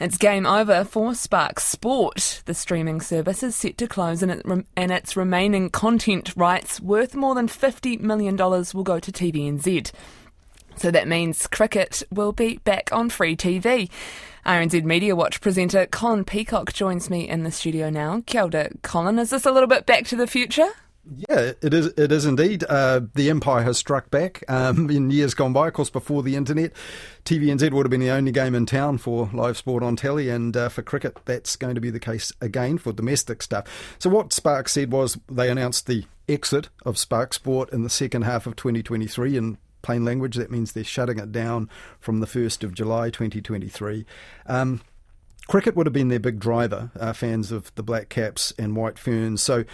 [0.00, 2.40] It's game over for Spark Sport.
[2.46, 7.14] The streaming service is set to close, and, it and its remaining content rights, worth
[7.14, 9.92] more than $50 million, will go to TVNZ.
[10.76, 13.90] So that means cricket will be back on free TV.
[14.46, 18.22] RNZ Media Watch presenter Colin Peacock joins me in the studio now.
[18.24, 19.18] Kia ora, Colin.
[19.18, 20.70] Is this a little bit back to the future?
[21.04, 21.86] Yeah, it is.
[21.96, 22.64] It is indeed.
[22.68, 25.68] Uh, the empire has struck back um, in years gone by.
[25.68, 26.72] Of course, before the internet,
[27.24, 30.56] TVNZ would have been the only game in town for live sport on telly, and
[30.56, 33.96] uh, for cricket, that's going to be the case again for domestic stuff.
[33.98, 38.22] So, what Spark said was they announced the exit of Spark Sport in the second
[38.22, 39.36] half of 2023.
[39.36, 44.04] In plain language, that means they're shutting it down from the 1st of July 2023.
[44.46, 44.82] Um,
[45.48, 48.98] cricket would have been their big driver, uh, fans of the Black Caps and White
[48.98, 49.42] Ferns.
[49.42, 49.64] So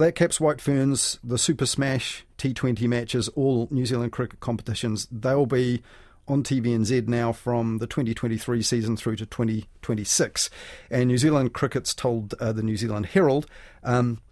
[0.00, 5.44] Black Caps, White Ferns, the Super Smash T20 matches, all New Zealand cricket competitions, they'll
[5.44, 5.82] be
[6.26, 10.48] on TVNZ now from the 2023 season through to 2026.
[10.90, 13.44] And New Zealand Cricket's told uh, the New Zealand Herald
[13.84, 14.22] um,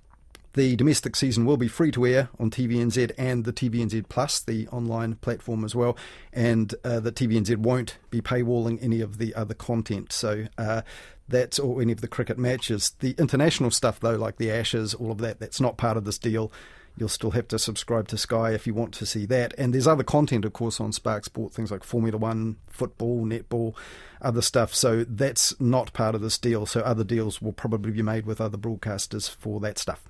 [0.55, 4.67] the domestic season will be free to air on TVNZ and the TVNZ Plus, the
[4.69, 5.97] online platform as well,
[6.33, 10.13] and uh, the TVNZ won't be paywalling any of the other content.
[10.13, 10.81] So uh,
[11.29, 12.95] that's or any of the cricket matches.
[13.01, 16.19] The international stuff, though, like the Ashes, all of that, that's not part of this
[16.19, 16.51] deal.
[16.97, 19.55] You'll still have to subscribe to Sky if you want to see that.
[19.57, 23.75] And there's other content, of course, on Spark Sport, things like Formula One, football, netball,
[24.21, 24.75] other stuff.
[24.75, 26.67] So that's not part of this deal.
[26.67, 30.03] So other deals will probably be made with other broadcasters for that stuff.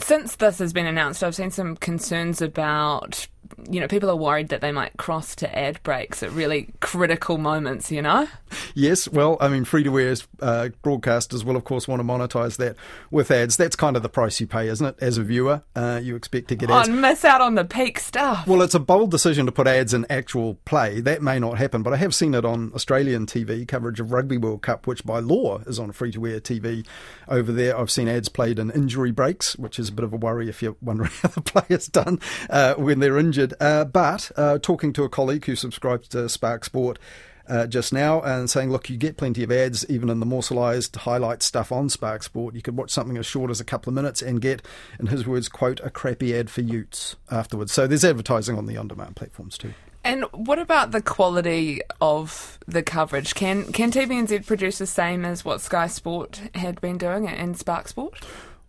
[0.00, 3.28] Since this has been announced, I've seen some concerns about
[3.70, 7.38] you know, people are worried that they might cross to ad breaks at really critical
[7.38, 8.26] moments, you know?
[8.74, 12.56] Yes, well, I mean, free to air uh, broadcasters will, of course, want to monetize
[12.58, 12.76] that
[13.10, 13.56] with ads.
[13.56, 14.96] That's kind of the price you pay, isn't it?
[15.00, 16.88] As a viewer, uh, you expect to get ads.
[16.88, 18.46] Oh, miss out on the peak stuff.
[18.46, 21.00] Well, it's a bold decision to put ads in actual play.
[21.00, 24.36] That may not happen, but I have seen it on Australian TV coverage of Rugby
[24.36, 26.86] World Cup, which by law is on free to air TV
[27.28, 27.78] over there.
[27.78, 30.62] I've seen ads played in injury breaks, which is a bit of a worry if
[30.62, 32.20] you're wondering how the player's done
[32.50, 33.54] uh, when they're injured.
[33.60, 36.98] Uh, but uh, talking to a colleague who subscribes to Spark Sport.
[37.46, 40.96] Uh, just now and saying, look, you get plenty of ads even in the morselized
[40.96, 42.54] highlight stuff on Spark Sport.
[42.54, 44.62] You could watch something as short as a couple of minutes and get,
[44.98, 47.72] in his words, quote, a crappy ad for Utes afterwards.
[47.72, 49.74] So there's advertising on the on demand platforms too.
[50.04, 53.34] And what about the quality of the coverage?
[53.34, 57.88] Can can TVNZ produce the same as what Sky Sport had been doing in Spark
[57.88, 58.22] Sport?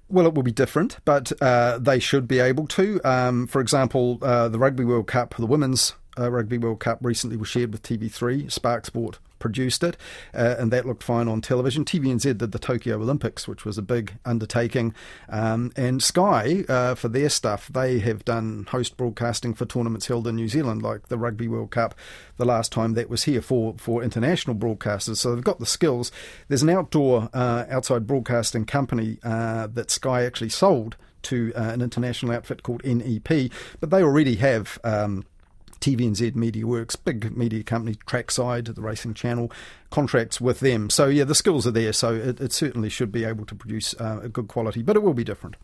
[0.07, 3.01] Well, it will be different, but uh, they should be able to.
[3.03, 7.37] Um, for example, uh, the Rugby World Cup, the Women's uh, Rugby World Cup recently
[7.37, 8.51] was shared with TV3.
[8.51, 9.95] Spark Sport produced it,
[10.33, 11.85] uh, and that looked fine on television.
[11.85, 14.93] TVNZ did the Tokyo Olympics, which was a big undertaking,
[15.29, 20.27] um, and Sky uh, for their stuff they have done host broadcasting for tournaments held
[20.27, 21.95] in New Zealand, like the Rugby World Cup.
[22.37, 26.11] The last time that was here for for international broadcasters, so they've got the skills.
[26.47, 31.81] There's an outdoor uh, outside broadcasting company uh, that Sky actually sold to uh, an
[31.81, 34.79] international outfit called NEP, but they already have.
[34.83, 35.25] Um,
[35.85, 39.51] TVNZ Media Works, big media company, Trackside, the racing channel,
[39.91, 40.89] contracts with them.
[40.89, 43.93] So, yeah, the skills are there, so it, it certainly should be able to produce
[43.99, 45.57] uh, a good quality, but it will be different.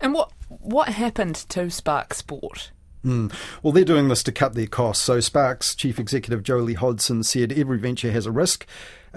[0.00, 2.70] And what what happened to Spark Sport?
[3.04, 3.30] Mm.
[3.62, 5.04] Well, they're doing this to cut their costs.
[5.04, 8.66] So, Sparks chief executive Jolie Hodson said every venture has a risk.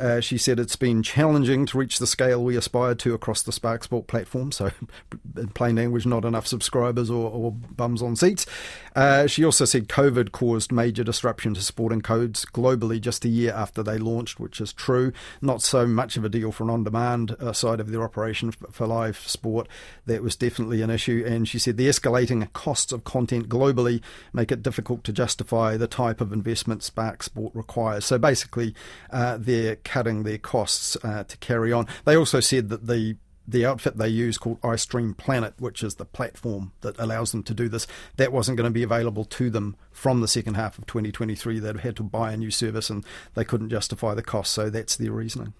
[0.01, 3.51] Uh, she said it's been challenging to reach the scale we aspired to across the
[3.51, 4.51] Spark Sport platform.
[4.51, 4.71] So,
[5.37, 8.47] in plain language, not enough subscribers or, or bums on seats.
[8.95, 13.53] Uh, she also said COVID caused major disruption to sporting codes globally just a year
[13.53, 15.13] after they launched, which is true.
[15.39, 18.51] Not so much of a deal for an on demand uh, side of their operation
[18.51, 19.67] for live sport.
[20.07, 21.23] That was definitely an issue.
[21.27, 24.01] And she said the escalating costs of content globally
[24.33, 28.05] make it difficult to justify the type of investment Spark Sport requires.
[28.05, 28.73] So basically,
[29.11, 31.85] uh, they're cutting their costs uh, to carry on.
[32.05, 36.05] They also said that the the outfit they use called iStream Planet, which is the
[36.05, 37.85] platform that allows them to do this,
[38.15, 41.59] that wasn't going to be available to them from the second half of 2023.
[41.59, 43.03] They'd had to buy a new service and
[43.33, 45.53] they couldn't justify the cost, so that's their reasoning.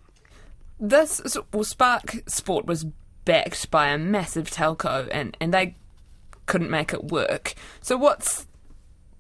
[0.80, 2.86] This well, Spark Sport was
[3.26, 5.76] backed by a massive telco, and, and they
[6.46, 7.54] couldn't make it work.
[7.82, 8.48] So what's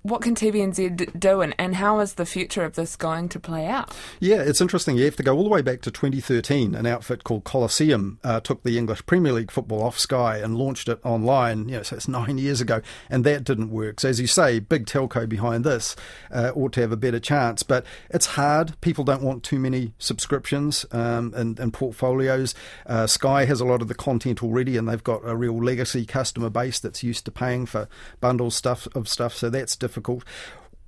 [0.03, 3.67] what can TVNZ do and, and how is the future of this going to play
[3.67, 3.95] out?
[4.19, 4.97] Yeah, it's interesting.
[4.97, 6.73] You have to go all the way back to 2013.
[6.73, 10.89] An outfit called Coliseum uh, took the English Premier League football off Sky and launched
[10.89, 11.69] it online.
[11.69, 13.99] You know, so it's nine years ago, and that didn't work.
[13.99, 15.95] So as you say, big telco behind this
[16.31, 17.61] uh, ought to have a better chance.
[17.61, 18.79] But it's hard.
[18.81, 22.53] People don't want too many subscriptions um, and, and, portfolios.
[22.85, 26.05] Uh, Sky has a lot of the content already, and they've got a real legacy
[26.05, 27.87] customer base that's used to paying for
[28.19, 29.35] bundles stuff of stuff.
[29.35, 30.23] So that's difficult.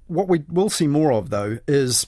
[0.07, 2.07] What we will see more of, though, is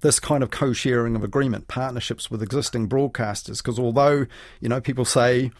[0.00, 4.26] this kind of co-sharing of agreement, partnerships with existing broadcasters, because although
[4.60, 5.50] you know people say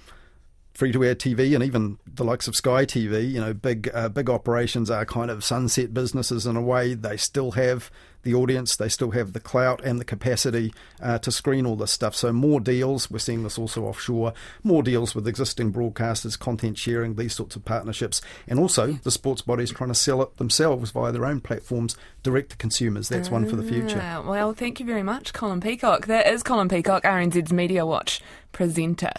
[0.74, 4.08] free to air TV and even the likes of Sky TV, you know, big uh,
[4.08, 6.94] big operations are kind of sunset businesses in a way.
[6.94, 7.90] They still have
[8.24, 11.92] the audience, they still have the clout and the capacity uh, to screen all this
[11.92, 12.14] stuff.
[12.14, 13.10] So more deals.
[13.10, 14.34] We're seeing this also offshore.
[14.62, 19.42] More deals with existing broadcasters, content sharing, these sorts of partnerships, and also the sports
[19.42, 23.08] bodies trying to sell it themselves via their own platforms direct to consumers.
[23.08, 24.00] That's one for the future.
[24.02, 26.06] Ah, well, thank you very much, Colin Peacock.
[26.06, 28.20] That is Colin Peacock, RNZ's Media Watch
[28.52, 29.12] presenter.